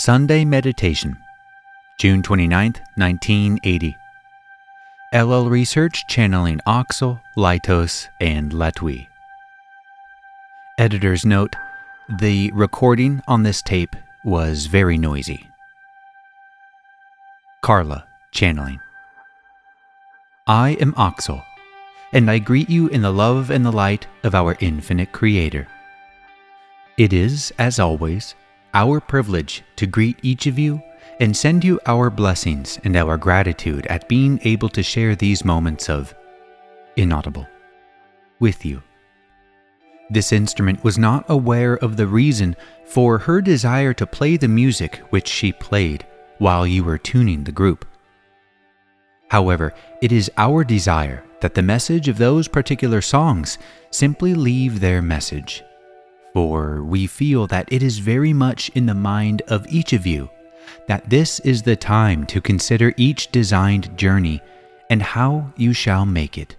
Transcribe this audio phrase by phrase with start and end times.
[0.00, 1.14] Sunday Meditation,
[1.98, 3.94] June 29th, 1980.
[5.12, 9.08] LL Research channeling Oxal, Laitos, and Latwii.
[10.78, 11.54] Editor's note
[12.18, 13.94] The recording on this tape
[14.24, 15.46] was very noisy.
[17.60, 18.80] Carla channeling.
[20.46, 21.44] I am Oxal,
[22.14, 25.68] and I greet you in the love and the light of our infinite Creator.
[26.96, 28.34] It is, as always,
[28.74, 30.82] our privilege to greet each of you
[31.18, 35.88] and send you our blessings and our gratitude at being able to share these moments
[35.88, 36.14] of
[36.96, 37.46] inaudible
[38.38, 38.82] with you.
[40.08, 44.96] This instrument was not aware of the reason for her desire to play the music
[45.10, 46.04] which she played
[46.38, 47.86] while you were tuning the group.
[49.28, 53.58] However, it is our desire that the message of those particular songs
[53.90, 55.62] simply leave their message
[56.32, 60.30] for we feel that it is very much in the mind of each of you
[60.86, 64.40] that this is the time to consider each designed journey
[64.88, 66.56] and how you shall make it.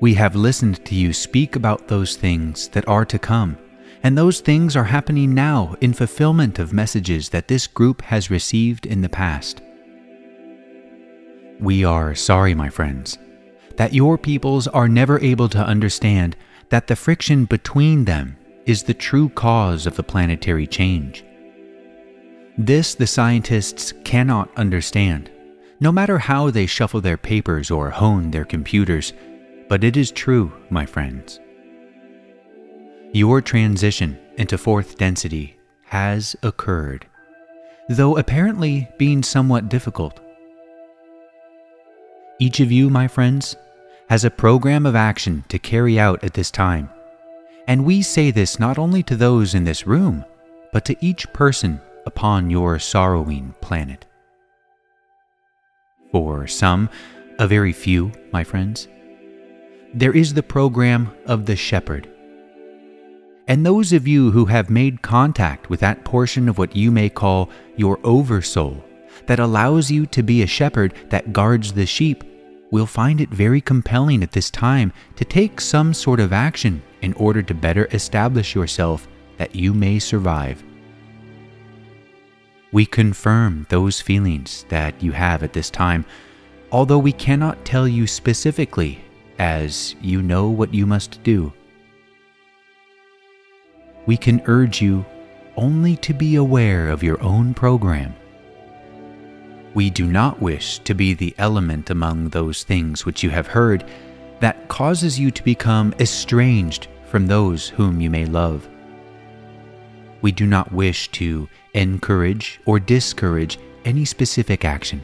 [0.00, 3.58] We have listened to you speak about those things that are to come,
[4.04, 8.86] and those things are happening now in fulfillment of messages that this group has received
[8.86, 9.60] in the past.
[11.58, 13.18] We are sorry, my friends,
[13.76, 16.36] that your peoples are never able to understand
[16.70, 21.24] that the friction between them is the true cause of the planetary change.
[22.58, 25.30] This the scientists cannot understand,
[25.80, 29.12] no matter how they shuffle their papers or hone their computers,
[29.68, 31.40] but it is true, my friends.
[33.12, 37.06] Your transition into fourth density has occurred,
[37.88, 40.20] though apparently being somewhat difficult.
[42.38, 43.56] Each of you, my friends,
[44.08, 46.88] has a program of action to carry out at this time.
[47.66, 50.24] And we say this not only to those in this room,
[50.72, 54.06] but to each person upon your sorrowing planet.
[56.10, 56.88] For some,
[57.38, 58.88] a very few, my friends,
[59.92, 62.10] there is the program of the shepherd.
[63.46, 67.08] And those of you who have made contact with that portion of what you may
[67.10, 68.82] call your oversoul
[69.26, 72.24] that allows you to be a shepherd that guards the sheep
[72.70, 77.12] will find it very compelling at this time to take some sort of action in
[77.14, 80.62] order to better establish yourself that you may survive.
[82.72, 86.04] We confirm those feelings that you have at this time,
[86.70, 89.00] although we cannot tell you specifically,
[89.38, 91.52] as you know what you must do.
[94.06, 95.06] We can urge you
[95.56, 98.14] only to be aware of your own program
[99.74, 103.84] we do not wish to be the element among those things which you have heard
[104.40, 108.68] that causes you to become estranged from those whom you may love.
[110.20, 115.02] We do not wish to encourage or discourage any specific action.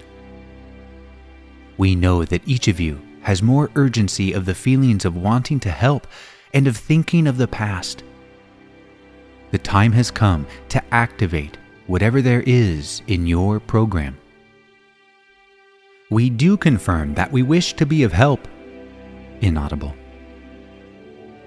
[1.77, 5.71] We know that each of you has more urgency of the feelings of wanting to
[5.71, 6.07] help
[6.53, 8.05] and of thinking of the past.
[9.51, 14.17] The time has come to activate whatever there is in your program
[16.11, 18.47] we do confirm that we wish to be of help.
[19.41, 19.95] Inaudible.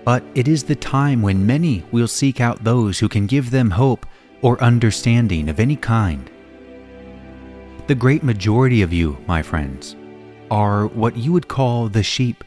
[0.03, 3.71] But it is the time when many will seek out those who can give them
[3.71, 4.05] hope
[4.41, 6.29] or understanding of any kind.
[7.87, 9.95] The great majority of you, my friends,
[10.49, 12.43] are what you would call the sheep,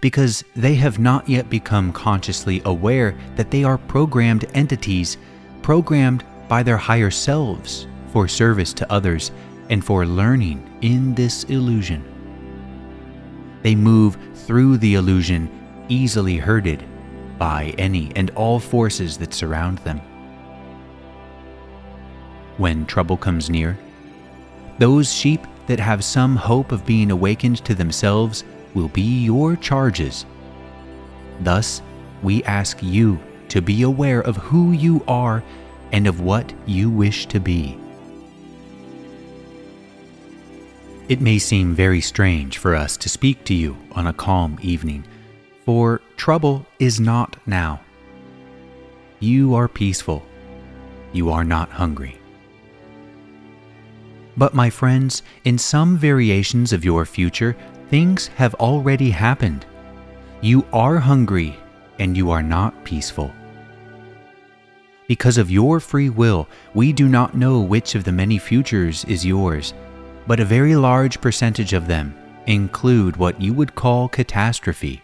[0.00, 5.18] because they have not yet become consciously aware that they are programmed entities,
[5.62, 9.30] programmed by their higher selves for service to others
[9.70, 12.04] and for learning in this illusion.
[13.62, 15.50] They move through the illusion
[15.88, 16.84] easily herded
[17.38, 20.00] by any and all forces that surround them.
[22.56, 23.78] When trouble comes near,
[24.78, 28.44] those sheep that have some hope of being awakened to themselves
[28.74, 30.26] will be your charges.
[31.40, 31.82] Thus,
[32.22, 33.18] we ask you
[33.48, 35.42] to be aware of who you are
[35.92, 37.78] and of what you wish to be.
[41.12, 45.04] It may seem very strange for us to speak to you on a calm evening,
[45.66, 47.82] for trouble is not now.
[49.20, 50.24] You are peaceful.
[51.12, 52.18] You are not hungry.
[54.38, 57.54] But, my friends, in some variations of your future,
[57.90, 59.66] things have already happened.
[60.40, 61.54] You are hungry
[61.98, 63.30] and you are not peaceful.
[65.08, 69.26] Because of your free will, we do not know which of the many futures is
[69.26, 69.74] yours
[70.26, 72.14] but a very large percentage of them
[72.46, 75.02] include what you would call catastrophe.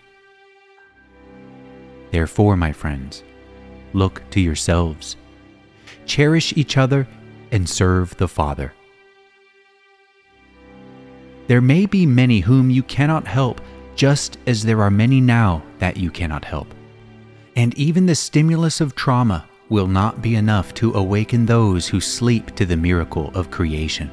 [2.11, 3.23] Therefore, my friends,
[3.93, 5.17] look to yourselves.
[6.09, 7.07] cherish each other,
[7.53, 8.73] and serve the Father.
[11.47, 13.61] There may be many whom you cannot help,
[13.95, 16.75] just as there are many now that you cannot help.
[17.57, 22.55] And even the stimulus of trauma will not be enough to awaken those who sleep
[22.57, 24.11] to the miracle of creation.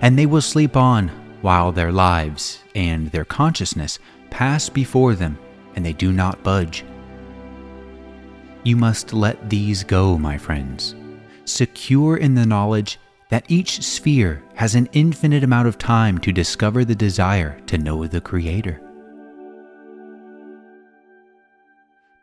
[0.00, 1.08] And they will sleep on
[1.40, 3.98] while their lives and their consciousness
[4.30, 5.38] pass before them
[5.76, 6.84] and they do not budge.
[8.64, 10.94] You must let these go, my friends,
[11.44, 12.98] secure in the knowledge
[13.28, 18.06] that each sphere has an infinite amount of time to discover the desire to know
[18.06, 18.80] the Creator.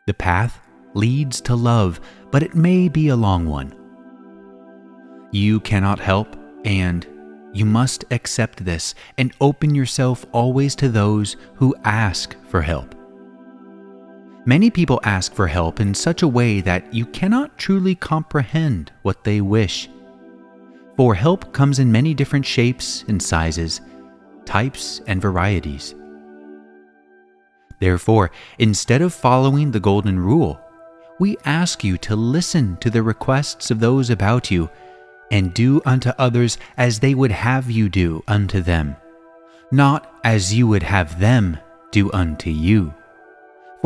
[0.06, 0.60] The path
[0.94, 3.74] leads to love, but it may be a long one.
[5.32, 7.06] You cannot help, and
[7.56, 12.94] you must accept this and open yourself always to those who ask for help.
[14.44, 19.24] Many people ask for help in such a way that you cannot truly comprehend what
[19.24, 19.88] they wish.
[20.96, 23.80] For help comes in many different shapes and sizes,
[24.44, 25.94] types and varieties.
[27.80, 30.60] Therefore, instead of following the Golden Rule,
[31.18, 34.70] we ask you to listen to the requests of those about you
[35.30, 38.96] and do unto others as they would have you do unto them,
[39.70, 41.58] not as you would have them
[41.90, 42.94] do unto you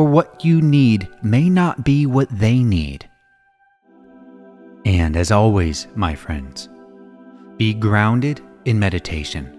[0.01, 3.07] for what you need may not be what they need.
[4.83, 6.69] And as always, my friends,
[7.57, 9.55] be grounded in meditation,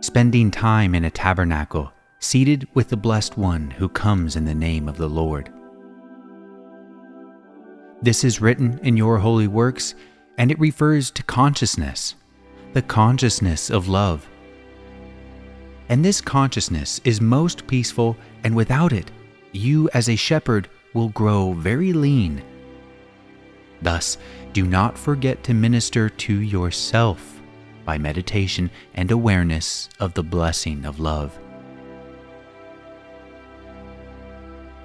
[0.00, 4.88] spending time in a tabernacle seated with the Blessed One who comes in the name
[4.88, 5.52] of the Lord.
[8.00, 9.94] This is written in your holy works,
[10.38, 12.14] and it refers to consciousness,
[12.72, 14.26] the consciousness of love.
[15.88, 19.10] And this consciousness is most peaceful, and without it,
[19.52, 22.42] you as a shepherd will grow very lean.
[23.82, 24.16] Thus,
[24.52, 27.42] do not forget to minister to yourself
[27.84, 31.38] by meditation and awareness of the blessing of love.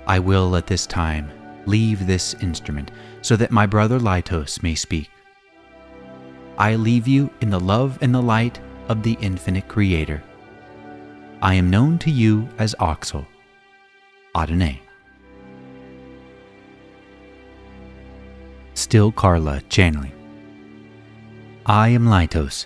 [0.05, 1.31] I will at this time
[1.65, 2.91] leave this instrument
[3.21, 5.09] so that my brother Laitos may speak.
[6.59, 8.59] I leave you in the love and the light
[8.89, 10.21] of the infinite Creator.
[11.41, 13.25] I am known to you as Oxal.
[14.35, 14.81] Adonai.
[18.73, 20.11] Still Carla channeling.
[21.65, 22.65] I am Laitos,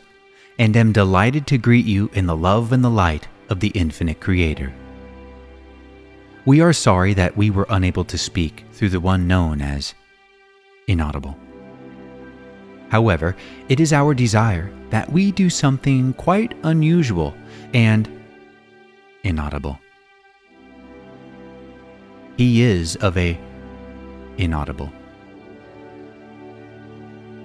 [0.57, 4.19] and am delighted to greet you in the love and the light of the infinite
[4.19, 4.73] Creator.
[6.45, 9.93] We are sorry that we were unable to speak through the one known as
[10.87, 11.37] inaudible.
[12.93, 13.35] However,
[13.69, 17.33] it is our desire that we do something quite unusual
[17.73, 18.07] and
[19.23, 19.79] inaudible.
[22.37, 23.35] He is of a
[24.37, 24.93] inaudible.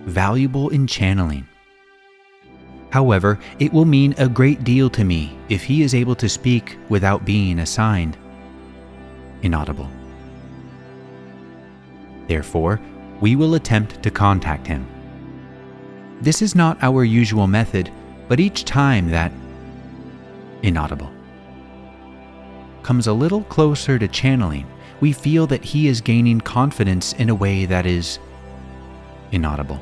[0.05, 1.49] Valuable in channeling.
[2.91, 6.77] However, it will mean a great deal to me if he is able to speak
[6.91, 8.19] without being assigned
[9.41, 9.89] inaudible.
[12.27, 12.79] Therefore,
[13.23, 14.87] we will attempt to contact him.
[16.20, 17.93] This is not our usual method,
[18.26, 19.32] but each time that
[20.62, 21.12] inaudible
[22.82, 24.67] comes a little closer to channeling,
[25.00, 28.19] we feel that he is gaining confidence in a way that is
[29.31, 29.79] inaudible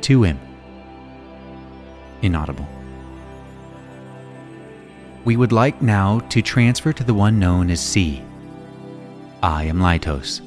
[0.00, 0.40] to him.
[2.22, 2.66] Inaudible.
[5.24, 8.22] We would like now to transfer to the one known as C.
[9.42, 10.40] I am Laitos.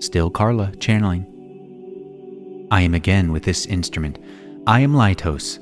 [0.00, 1.26] Still Carla channeling.
[2.70, 4.18] I am again with this instrument.
[4.66, 5.58] I am Laitos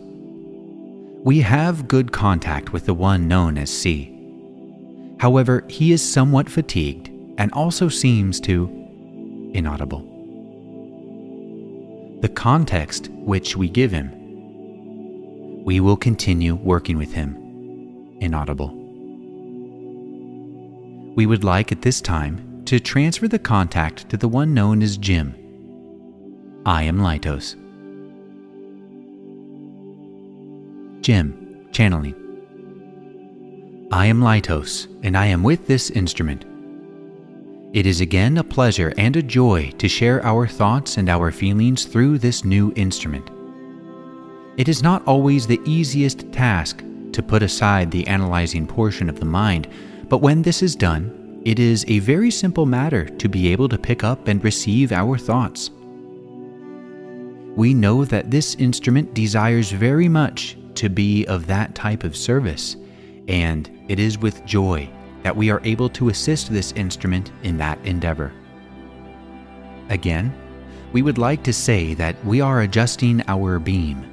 [1.26, 4.16] we have good contact with the one known as C.
[5.18, 8.68] However, he is somewhat fatigued and also seems to
[9.52, 10.02] inaudible.
[12.20, 14.12] The context which we give him,
[15.64, 17.34] we will continue working with him
[18.20, 18.72] inaudible.
[21.16, 24.96] We would like at this time to transfer the contact to the one known as
[24.96, 25.35] Jim.
[26.66, 27.54] I am Laitos.
[31.00, 32.14] Jim, channeling.
[33.92, 36.44] I am Laitos, and I am with this instrument.
[37.73, 41.85] It is again a pleasure and a joy to share our thoughts and our feelings
[41.85, 43.30] through this new instrument.
[44.56, 46.82] It is not always the easiest task
[47.12, 49.68] to put aside the analyzing portion of the mind,
[50.08, 51.15] but when this is done,
[51.46, 55.16] it is a very simple matter to be able to pick up and receive our
[55.16, 55.70] thoughts.
[57.54, 62.74] We know that this instrument desires very much to be of that type of service,
[63.28, 64.90] and it is with joy
[65.22, 68.32] that we are able to assist this instrument in that endeavor.
[69.88, 70.34] Again,
[70.90, 74.04] we would like to say that we are adjusting our beam.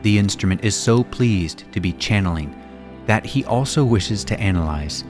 [0.00, 2.54] The instrument is so pleased to be channeling
[3.06, 5.04] that he also wishes to analyze.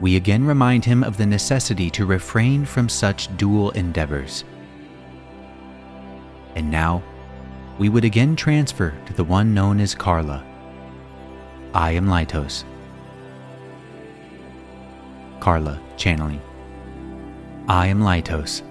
[0.00, 4.44] We again remind him of the necessity to refrain from such dual endeavors.
[6.54, 7.02] And now,
[7.78, 10.44] we would again transfer to the one known as Carla.
[11.74, 12.64] I am Laitos.
[15.38, 16.40] Carla, channeling.
[17.68, 18.62] I am Laitos,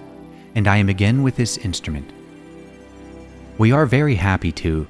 [0.54, 2.12] and I am again with this instrument.
[3.58, 4.86] We are very happy to.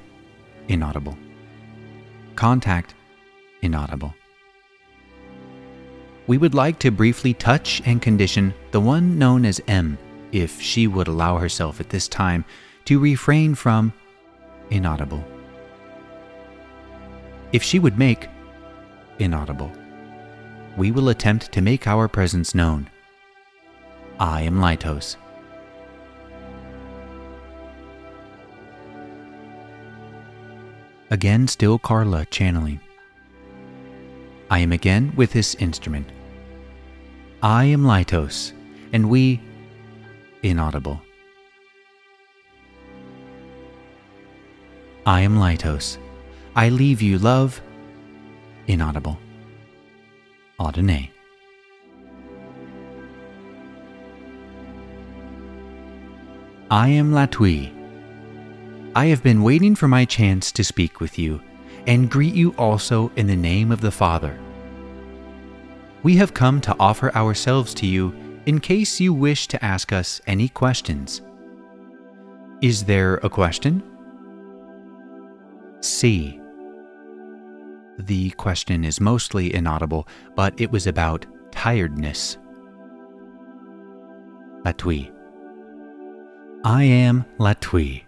[0.67, 1.17] Inaudible.
[2.35, 2.93] Contact.
[3.61, 4.13] Inaudible.
[6.27, 9.97] We would like to briefly touch and condition the one known as M,
[10.31, 12.45] if she would allow herself at this time
[12.85, 13.93] to refrain from
[14.69, 15.23] inaudible.
[17.51, 18.27] If she would make
[19.19, 19.71] inaudible,
[20.77, 22.89] we will attempt to make our presence known.
[24.19, 25.17] I am Laitos.
[31.09, 32.79] Again, still Carla channeling.
[34.51, 36.07] I am again with this instrument.
[37.41, 38.51] I am Laitos,
[38.91, 39.39] and we
[40.43, 41.01] inaudible.
[45.05, 45.97] I am Laitos.
[46.53, 47.61] I leave you, love.
[48.67, 49.17] Inaudible.
[50.59, 51.09] Audine.
[56.69, 57.71] I am Latwii.
[58.97, 61.41] I have been waiting for my chance to speak with you
[61.87, 64.37] and greet you also in the name of the Father.
[66.03, 68.13] We have come to offer ourselves to you
[68.45, 71.21] in case you wish to ask us any questions.
[72.61, 73.83] Is there a question?
[75.81, 76.39] C.
[77.99, 82.37] The question is mostly inaudible, but it was about tiredness.
[84.65, 85.11] Latwii.
[86.63, 88.03] I am Latwii.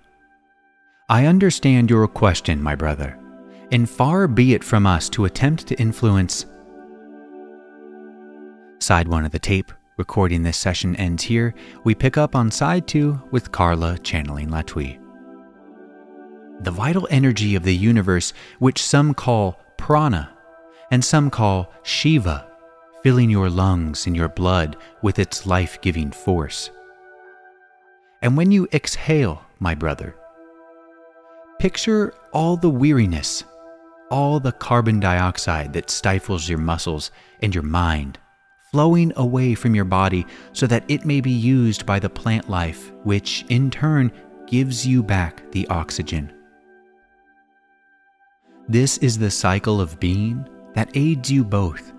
[1.10, 3.18] I understand your question, my brother,
[3.72, 6.46] and far be it from us to attempt to influence.
[8.80, 11.54] Side 1 of the tape, recording this session ends here.
[11.84, 15.00] We pick up on side 2 with Carla channeling Latwii
[16.64, 20.30] the vital energy of the universe, which some call prana
[20.92, 22.48] and some call Shiva,
[23.02, 26.70] filling your lungs and your blood with its life giving force.
[28.22, 30.16] And when you exhale, my brother,
[31.60, 33.44] picture all the weariness,
[34.10, 38.20] all the carbon dioxide that stifles your muscles and your mind
[38.74, 42.92] flowing away from your body so that it may be used by the plant life,
[43.04, 44.12] which in turn
[44.48, 46.34] gives you back the oxygen.
[48.68, 51.94] This is the cycle of being that aids you both.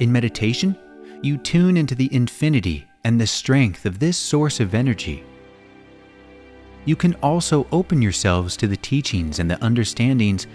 [0.00, 0.76] In meditation,
[1.22, 5.24] you tune into the infinity and the strength of this source of energy.
[6.84, 10.46] You can also open yourselves to the teachings and the understandings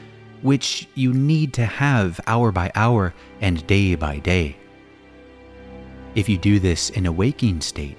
[0.41, 4.55] which you need to have hour by hour and day by day.
[6.15, 7.97] If you do this in a waking state,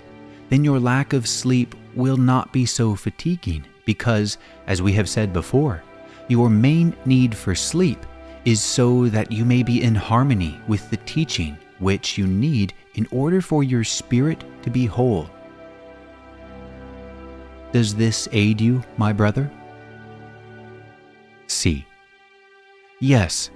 [0.49, 5.33] then your lack of sleep will not be so fatiguing because, as we have said
[5.33, 5.83] before,
[6.29, 8.05] your main need for sleep
[8.45, 13.07] is so that you may be in harmony with the teaching which you need in
[13.11, 15.29] order for your spirit to be whole.
[17.73, 19.51] Does this aid you, my brother?
[21.47, 21.87] C.
[23.01, 23.51] Yes.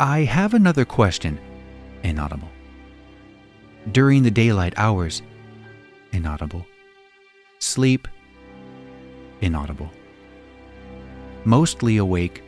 [0.00, 1.38] I have another question.
[2.02, 2.50] Inaudible.
[3.92, 5.22] During the daylight hours.
[6.12, 6.66] Inaudible.
[7.58, 8.08] Sleep.
[9.40, 9.90] Inaudible
[11.44, 12.42] mostly awake,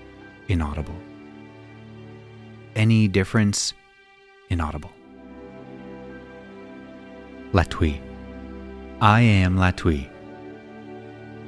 [0.49, 0.95] inaudible.
[2.76, 3.75] Any difference,
[4.50, 4.93] inaudible.
[7.52, 8.00] Latwii.
[9.00, 10.11] I am Latwii.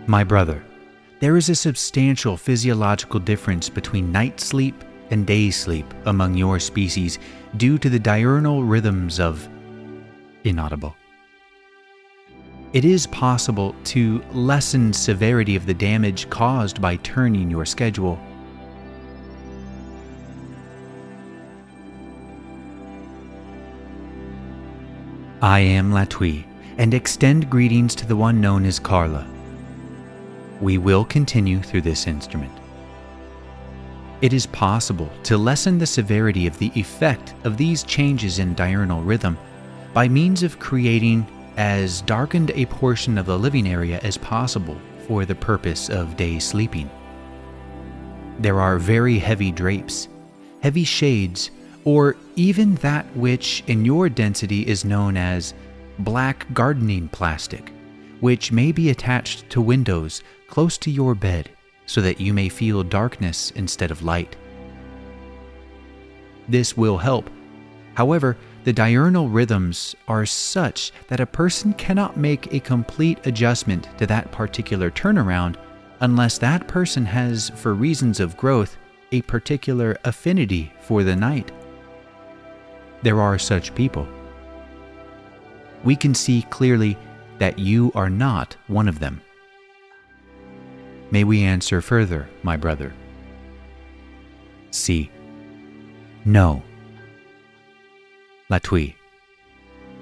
[0.06, 0.62] My brother,
[1.20, 7.18] there is a substantial physiological difference between night sleep and day sleep among your species
[7.56, 9.48] due to the diurnal rhythms of
[10.44, 10.96] inaudible
[12.76, 18.18] it is possible to lessen severity of the damage caused by turning your schedule.
[25.40, 26.44] I am Latwii,
[26.76, 29.26] and extend greetings to the one known as Carla.
[30.60, 32.52] We will continue through this instrument.
[34.22, 39.02] It is possible to lessen the severity of the effect of these changes in diurnal
[39.02, 39.36] rhythm
[39.92, 45.24] by means of creating as darkened a portion of the living area as possible for
[45.24, 46.90] the purpose of day sleeping.
[48.38, 50.08] There are very heavy drapes
[50.66, 51.52] heavy shades,
[51.84, 55.54] or even that which in your density is known as
[56.00, 57.70] black gardening plastic,
[58.18, 61.50] which may be attached to windows close to your bed
[61.86, 64.36] so that you may feel darkness instead of light.
[66.48, 67.30] This will help.
[67.94, 74.06] However, the diurnal rhythms are such that a person cannot make a complete adjustment to
[74.06, 75.56] that particular turnaround
[76.00, 78.76] unless that person has, for reasons of growth,
[79.12, 81.52] a particular affinity for the night.
[83.02, 84.06] There are such people.
[85.84, 86.98] We can see clearly
[87.38, 89.20] that you are not one of them.
[91.10, 92.92] May we answer further, my brother?
[94.70, 95.10] C.
[96.24, 96.62] No.
[98.50, 98.94] Latwii.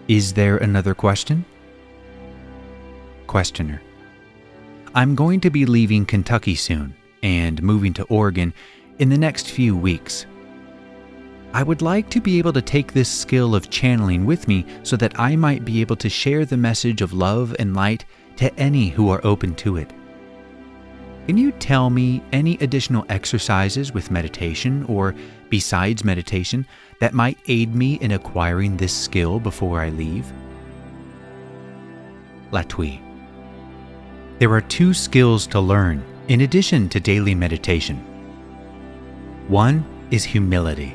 [0.08, 1.44] Is there another question?
[3.26, 3.80] Questioner.
[4.94, 8.54] I'm going to be leaving Kentucky soon and moving to Oregon
[8.99, 10.26] in the next few weeks.
[11.52, 14.96] I would like to be able to take this skill of channeling with me so
[14.96, 18.04] that I might be able to share the message of love and light
[18.37, 19.92] to any who are open to it.
[21.26, 25.14] Can you tell me any additional exercises with meditation or
[25.49, 26.66] besides meditation
[27.00, 30.31] that might aid me in acquiring this skill before I leave?
[32.50, 33.00] Latwii.
[34.38, 37.97] There are two skills to learn in addition to daily meditation.
[39.49, 40.95] One is humility.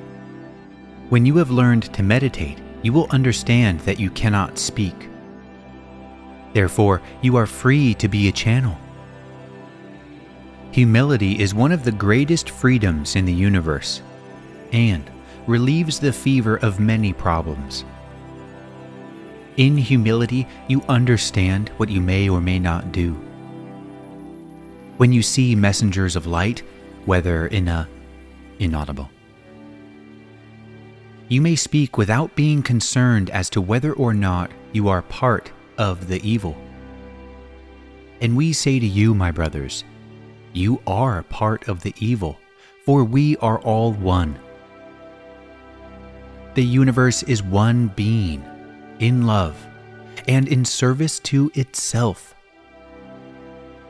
[1.09, 5.09] When you have learned to meditate, you will understand that you cannot speak.
[6.53, 8.77] Therefore, you are free to be a channel.
[10.71, 14.03] Humility is one of the greatest freedoms in the universe
[14.71, 15.09] and
[15.47, 17.85] relieves the fever of many problems.
[19.57, 23.13] In humility, you understand what you may or may not do.
[24.97, 26.61] When you see messengers of light,
[27.05, 27.87] whether in a
[28.59, 29.09] inaudible,
[31.29, 36.07] you may speak without being concerned as to whether or not you are part of
[36.07, 36.55] the evil.
[38.21, 39.83] And we say to you, my brothers,
[40.53, 42.39] you are part of the evil,
[42.85, 44.37] for we are all one.
[46.55, 48.43] The universe is one being,
[48.99, 49.55] in love,
[50.27, 52.35] and in service to itself.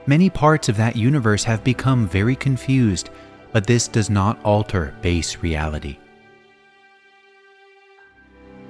[0.06, 3.10] Many parts of that universe have become very confused,
[3.52, 5.98] but this does not alter base reality.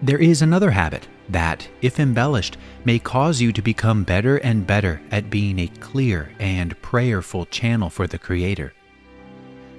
[0.01, 5.01] There is another habit that, if embellished, may cause you to become better and better
[5.11, 8.73] at being a clear and prayerful channel for the Creator.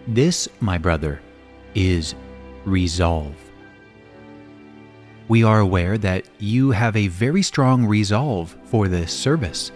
[0.06, 1.22] This, my brother,
[1.74, 2.14] is
[2.66, 3.35] resolve.
[5.28, 9.72] We are aware that you have a very strong resolve for this service.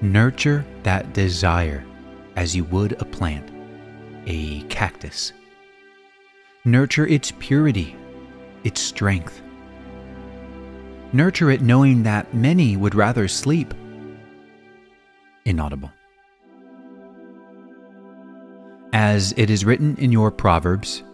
[0.00, 1.84] Nurture that desire
[2.34, 3.48] as you would a plant,
[4.26, 5.32] a cactus.
[6.64, 7.96] Nurture its purity
[8.66, 9.40] its strength.
[11.12, 13.72] Nurture it knowing that many would rather sleep.
[15.44, 15.92] Inaudible.
[18.92, 21.04] As it is written in your Proverbs,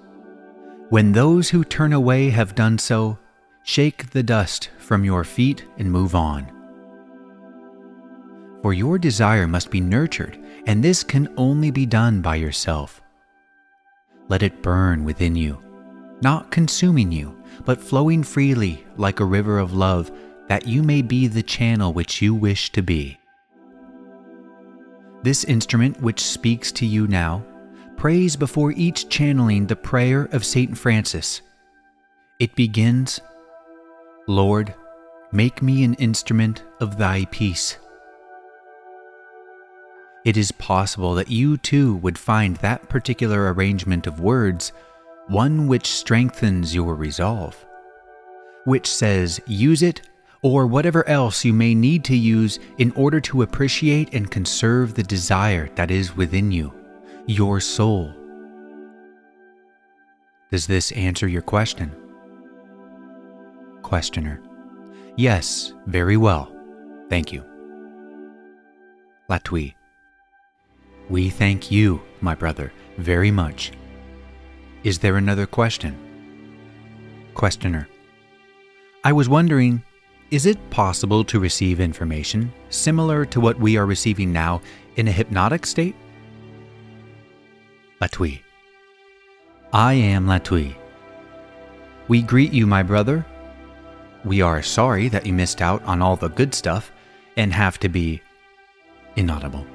[0.89, 3.19] when those who turn away have done so,
[3.65, 6.51] shake the dust from your feet and move on.
[8.63, 13.03] For your desire must be nurtured, and this can only be done by yourself.
[14.29, 15.63] Let it burn within you,
[16.23, 20.11] not consuming you, but flowing freely like a river of love,
[20.49, 23.19] that you may be the channel which you wish to be.
[25.23, 27.45] This instrument which speaks to you now
[27.97, 30.77] prays before each channeling the prayer of St.
[30.77, 31.41] Francis.
[32.41, 33.21] It begins
[34.27, 34.75] Lord,
[35.31, 37.79] make me an instrument of thy peace.
[40.25, 44.73] It is possible that you too would find that particular arrangement of words
[45.29, 47.65] one which strengthens your resolve,
[48.65, 50.09] which says use it
[50.43, 55.03] or whatever else you may need to use in order to appreciate and conserve the
[55.03, 56.73] desire that is within you,
[57.27, 58.13] your soul.
[60.51, 61.95] Does this answer your question?
[63.83, 64.43] Questioner.
[65.17, 66.53] Yes, very well.
[67.09, 67.45] Thank you.
[69.31, 69.75] Latwii.
[71.09, 73.73] We thank you, my brother, very much
[74.85, 75.97] is there another question?
[77.35, 77.89] Questioner.
[79.05, 79.83] I was wondering,
[80.31, 84.61] is it possible to receive information similar to what we are receiving now
[84.97, 85.95] in a hypnotic state?
[88.01, 88.41] Latwii.
[89.73, 90.75] I am Latwii.
[92.09, 93.25] We greet you, my brother.
[94.25, 96.93] We are sorry that you missed out on all the good stuff
[97.37, 98.21] and have to be
[99.17, 99.67] inaudible.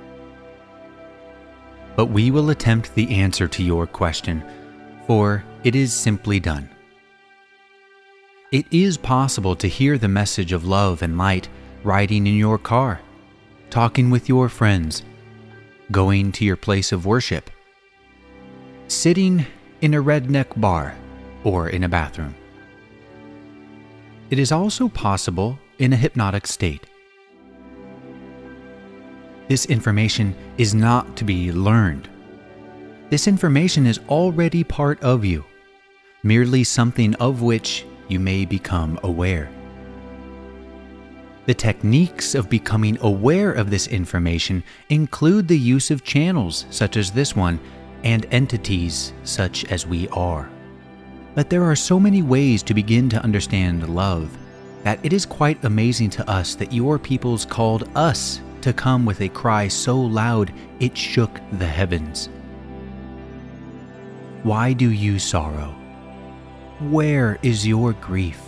[1.96, 4.44] But we will attempt the answer to your question
[5.08, 6.70] for it is simply done.
[8.52, 11.50] It is possible to hear the message of love and light
[11.84, 13.02] riding in your car,
[13.70, 15.04] talking with your friends,
[15.92, 17.50] going to your place of worship,
[18.88, 19.46] sitting
[19.82, 20.96] in a redneck bar,
[21.44, 22.36] or in a bathroom.
[24.30, 26.86] It is also possible in a hypnotic state.
[29.48, 32.10] This information is not to be learned.
[33.10, 35.46] This information is already part of you,
[36.24, 39.50] merely something of which you may become aware.
[41.46, 47.10] The techniques of becoming aware of this information include the use of channels such as
[47.10, 47.62] this one
[48.04, 50.50] and entities such as we are.
[51.34, 54.38] But there are so many ways to begin to understand love
[54.84, 59.22] that it is quite amazing to us that your peoples called us to come with
[59.22, 62.28] a cry so loud it shook the heavens.
[64.44, 65.76] Why do you sorrow?
[66.80, 68.40] Where is your grief?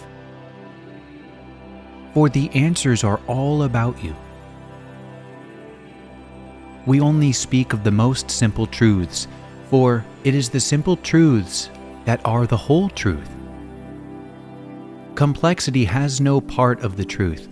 [2.13, 4.15] For the answers are all about you.
[6.85, 9.27] We only speak of the most simple truths,
[9.69, 11.69] for it is the simple truths
[12.05, 13.29] that are the whole truth.
[15.15, 17.47] Complexity has no part of the truth.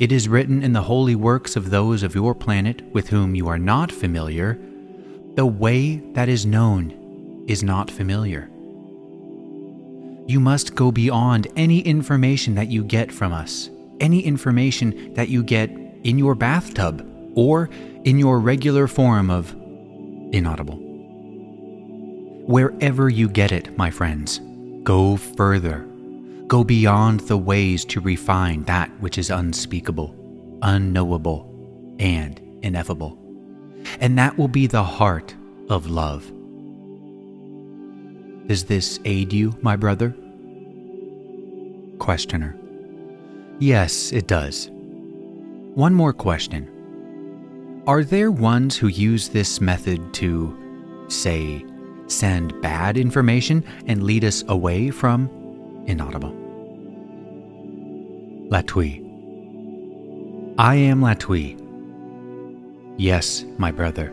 [0.00, 3.48] It is written in the holy works of those of your planet with whom you
[3.48, 4.58] are not familiar
[5.40, 6.92] the way that is known
[7.48, 8.42] is not familiar.
[10.26, 15.42] You must go beyond any information that you get from us, any information that you
[15.42, 15.70] get
[16.04, 17.70] in your bathtub or
[18.04, 19.54] in your regular form of
[20.34, 20.76] inaudible.
[22.46, 24.42] Wherever you get it, my friends,
[24.82, 25.86] go further.
[26.48, 30.14] Go beyond the ways to refine that which is unspeakable,
[30.60, 33.29] unknowable, and ineffable.
[34.00, 35.34] And that will be the heart
[35.68, 36.30] of love.
[38.46, 40.14] Does this aid you, my brother?
[41.98, 42.56] Questioner.
[43.58, 44.70] Yes, it does.
[45.74, 46.68] One more question.
[47.86, 50.56] Are there ones who use this method to,
[51.08, 51.64] say,
[52.06, 55.30] send bad information and lead us away from
[55.86, 56.32] inaudible?
[58.50, 59.06] Latwii.
[60.58, 61.59] I am Latwii.
[63.00, 64.12] Yes, my brother.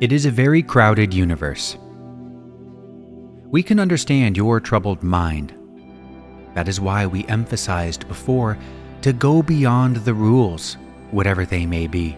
[0.00, 1.76] It is a very crowded universe.
[3.50, 5.52] We can understand your troubled mind.
[6.54, 8.56] That is why we emphasized before
[9.02, 10.78] to go beyond the rules,
[11.10, 12.16] whatever they may be.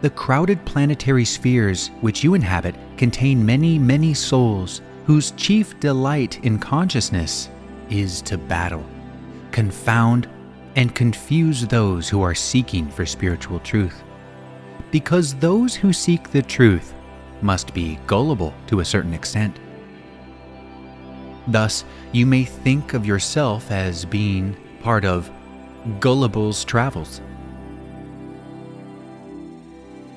[0.00, 6.58] The crowded planetary spheres which you inhabit contain many, many souls whose chief delight in
[6.58, 7.48] consciousness
[7.90, 8.84] is to battle
[9.52, 10.28] confound,
[10.76, 14.02] and confuse those who are seeking for spiritual truth.
[14.90, 16.94] Because those who seek the truth
[17.42, 19.58] must be gullible to a certain extent.
[21.46, 25.30] Thus, you may think of yourself as being part of
[26.00, 27.20] Gullible's travels.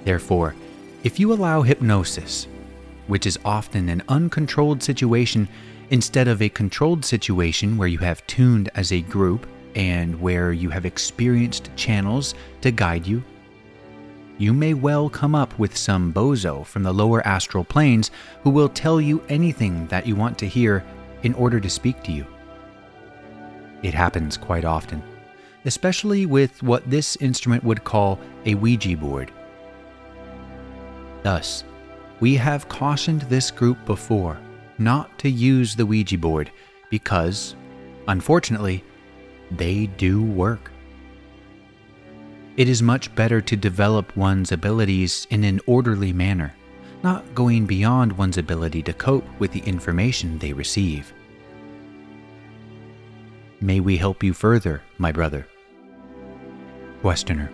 [0.06, 0.56] Therefore,
[1.04, 2.48] if you allow hypnosis,
[3.08, 5.48] which is often an uncontrolled situation
[5.90, 10.72] instead of a controlled situation where you have tuned as a group and where you
[10.72, 13.24] have experienced channels to guide you,
[14.40, 18.12] you may well come up with some bozo from the lower astral planes
[18.42, 20.84] who will tell you anything that you want to hear
[21.22, 22.26] in order to speak to you.
[23.84, 25.02] It happens quite often,
[25.66, 29.32] especially with what this instrument would call a Ouija board.
[31.22, 31.64] Thus,
[32.20, 34.40] we have cautioned this group before
[34.80, 36.52] not to use the Ouija board
[36.90, 37.56] because,
[38.08, 38.84] unfortunately,
[39.52, 40.72] they do work.
[42.58, 46.56] It is much better to develop one's abilities in an orderly manner,
[47.04, 51.14] not going beyond one's ability to cope with the information they receive.
[53.62, 55.48] May we help you further, my brother?
[57.02, 57.52] Questioner.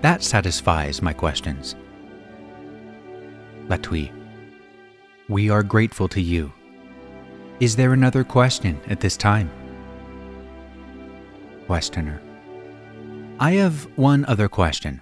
[0.00, 1.76] That satisfies my questions.
[3.68, 4.10] Latwii.
[5.28, 6.52] We are grateful to you.
[7.60, 9.48] Is there another question at this time?
[11.72, 12.20] Questioner.
[13.40, 15.00] I have one other question.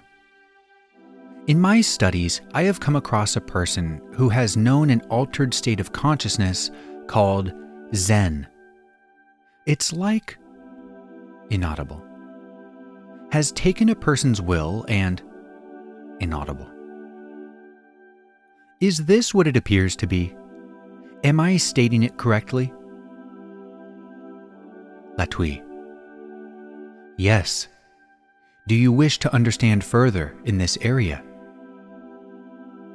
[1.47, 5.81] In my studies, I have come across a person who has known an altered state
[5.81, 6.71] of consciousness
[7.07, 7.51] called
[7.93, 8.47] Zen.
[9.65, 10.37] It's like
[11.49, 12.01] inaudible.
[13.33, 15.21] Has taken a person's will and
[16.21, 16.71] inaudible.
[18.79, 20.33] Is this what it appears to be?
[21.25, 22.71] Am I stating it correctly?
[25.17, 25.67] Latwii.
[27.21, 27.67] Yes.
[28.67, 31.23] Do you wish to understand further in this area?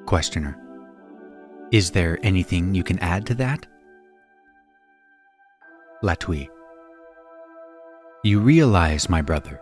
[0.04, 0.58] Questioner.
[1.70, 3.68] Is there anything you can add to that?
[6.02, 6.48] Latwii.
[8.24, 9.60] You realize, my brother,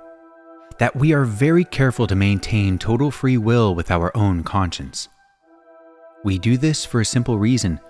[0.78, 5.10] that we are very careful to maintain total free will with our own conscience.
[6.24, 7.80] We do this for a simple reason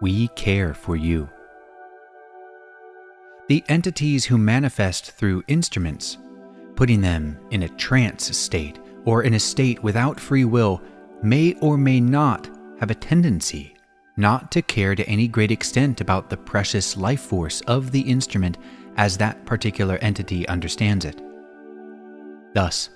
[0.00, 1.30] we care for you.
[3.52, 6.16] The entities who manifest through instruments,
[6.74, 10.80] putting them in a trance state or in a state without free will,
[11.22, 12.48] may or may not
[12.80, 13.76] have a tendency
[14.16, 18.56] not to care to any great extent about the precious life force of the instrument
[18.96, 21.20] as that particular entity understands it.
[22.54, 22.88] Thus,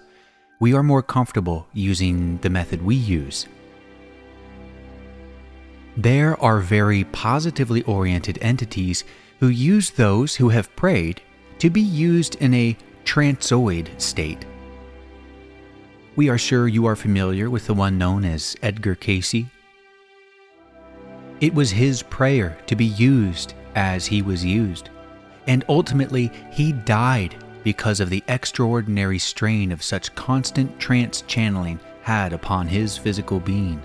[0.58, 3.46] we are more comfortable using the method we use.
[5.98, 9.04] There are very positively oriented entities
[9.40, 11.20] who use those who have prayed
[11.59, 14.44] to be used in a tranceoid state.
[16.16, 19.44] We are sure you are familiar with the one known as Edgar Cayce.
[21.40, 24.88] It was his prayer to be used as he was used,
[25.46, 32.33] and ultimately he died because of the extraordinary strain of such constant trance channeling had
[32.33, 33.83] upon his physical being.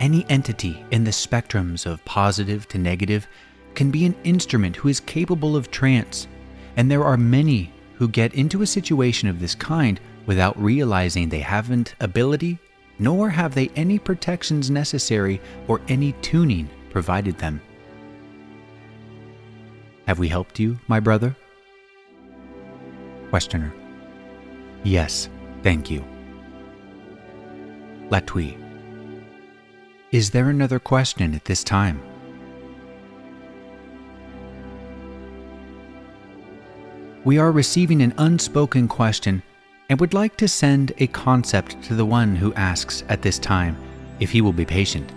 [0.00, 3.26] Any entity in the spectrums of positive to negative
[3.74, 6.28] can be an instrument who is capable of trance,
[6.76, 11.40] and there are many who get into a situation of this kind without realizing they
[11.40, 12.58] haven't ability,
[13.00, 17.60] nor have they any protections necessary or any tuning provided them.
[20.06, 21.36] Have we helped you, my brother?
[23.30, 23.74] Questioner.
[24.84, 25.28] Yes,
[25.62, 26.04] thank you.
[28.10, 28.67] Latwii.
[30.10, 32.00] Is there another question at this time?
[37.26, 39.42] We are receiving an unspoken question
[39.90, 43.76] and would like to send a concept to the one who asks at this time
[44.18, 45.12] if he will be patient.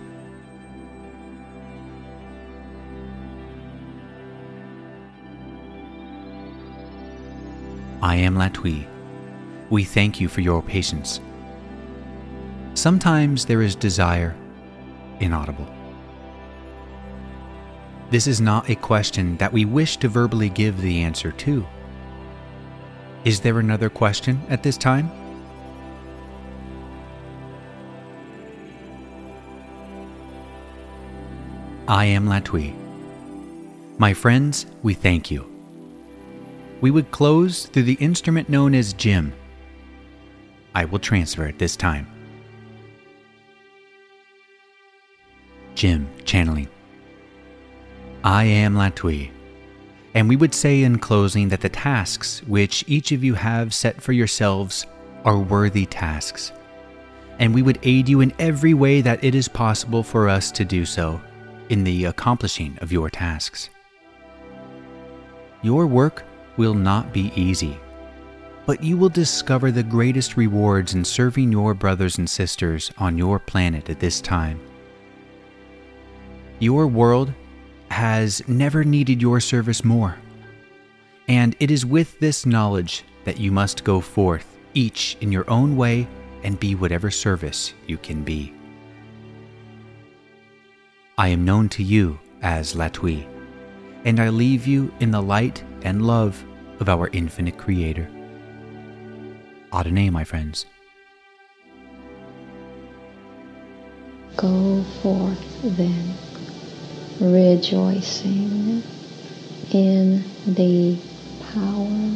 [8.02, 8.86] I am Latwii.
[9.70, 11.18] We thank you for your patience.
[12.74, 14.36] Sometimes there is desire,
[15.22, 15.66] inaudible.
[18.10, 21.66] This is not a question that we wish to verbally give the answer to.
[23.24, 25.10] Is there another question at this time?
[31.88, 32.74] I am Latwii.
[33.98, 35.52] My friends, we thank you
[36.82, 39.32] we would close through the instrument known as Jim.
[40.74, 42.11] I will transfer it this time.
[45.82, 46.68] Jim channeling.
[48.22, 49.32] I am Latwii,
[50.14, 54.00] and we would say in closing that the tasks which each of you have set
[54.00, 54.86] for yourselves
[55.24, 56.52] are worthy tasks,
[57.40, 60.64] and we would aid you in every way that it is possible for us to
[60.64, 61.20] do so
[61.68, 63.68] in the accomplishing of your tasks.
[65.62, 66.22] Your work
[66.56, 67.76] will not be easy,
[68.66, 73.40] but you will discover the greatest rewards in serving your brothers and sisters on your
[73.40, 74.60] planet at this time.
[76.62, 77.32] Your world
[77.88, 80.16] has never needed your service more,
[81.26, 85.76] and it is with this knowledge that you must go forth, each in your own
[85.76, 86.06] way,
[86.44, 88.54] and be whatever service you can be.
[91.18, 93.26] I am known to you as Latwii,
[94.04, 96.44] and I leave you in the light and love
[96.78, 98.08] of our infinite Creator.
[99.72, 100.66] Adonai, my friends.
[104.36, 106.14] Go forth then,
[107.22, 108.82] rejoicing
[109.70, 110.98] in the
[111.52, 112.10] power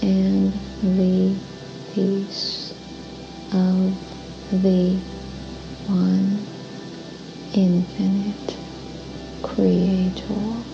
[0.00, 1.36] and the
[1.92, 2.72] peace
[3.52, 3.92] of
[4.62, 4.96] the
[5.86, 6.42] one
[7.54, 8.56] infinite
[9.42, 10.67] Creator.